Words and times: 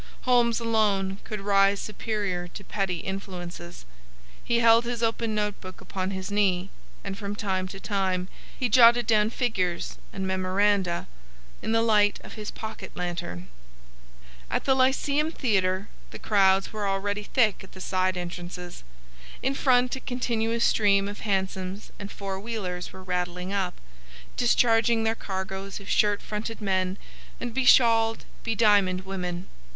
Holmes 0.21 0.59
alone 0.59 1.19
could 1.23 1.41
rise 1.41 1.79
superior 1.79 2.47
to 2.47 2.63
petty 2.63 3.01
influences. 3.01 3.85
He 4.43 4.57
held 4.57 4.83
his 4.83 5.03
open 5.03 5.35
note 5.35 5.61
book 5.61 5.79
upon 5.79 6.09
his 6.09 6.31
knee, 6.31 6.71
and 7.03 7.15
from 7.15 7.35
time 7.35 7.67
to 7.67 7.79
time 7.79 8.27
he 8.59 8.67
jotted 8.67 9.05
down 9.05 9.29
figures 9.29 9.99
and 10.11 10.25
memoranda 10.25 11.07
in 11.61 11.71
the 11.71 11.83
light 11.83 12.19
of 12.23 12.33
his 12.33 12.49
pocket 12.49 12.93
lantern. 12.97 13.47
At 14.49 14.63
the 14.65 14.73
Lyceum 14.73 15.31
Theatre 15.31 15.87
the 16.09 16.17
crowds 16.17 16.73
were 16.73 16.87
already 16.87 17.21
thick 17.21 17.63
at 17.63 17.73
the 17.73 17.79
side 17.79 18.17
entrances. 18.17 18.83
In 19.43 19.53
front 19.53 19.95
a 19.95 19.99
continuous 19.99 20.65
stream 20.65 21.07
of 21.07 21.19
hansoms 21.19 21.91
and 21.99 22.11
four 22.11 22.39
wheelers 22.39 22.91
were 22.91 23.03
rattling 23.03 23.53
up, 23.53 23.75
discharging 24.35 25.03
their 25.03 25.13
cargoes 25.13 25.79
of 25.79 25.87
shirt 25.91 26.23
fronted 26.23 26.59
men 26.59 26.97
and 27.39 27.53
beshawled, 27.53 28.25
bediamonded 28.43 29.05
women. 29.05 29.47